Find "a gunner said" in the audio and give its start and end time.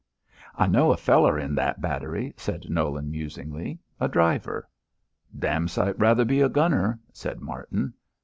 6.41-7.39